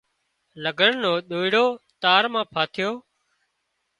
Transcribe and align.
لگھڙ 0.63 0.91
نو 1.01 1.11
ۮوئيڙو 1.29 1.65
تار 2.01 2.23
مان 2.33 2.45
ڦاسيو 2.53 2.91